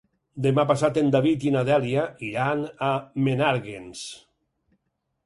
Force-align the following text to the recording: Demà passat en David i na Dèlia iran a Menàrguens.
Demà 0.43 0.63
passat 0.69 0.95
en 1.01 1.11
David 1.15 1.43
i 1.47 1.51
na 1.55 1.61
Dèlia 1.67 2.05
iran 2.29 2.63
a 2.87 2.89
Menàrguens. 3.29 4.03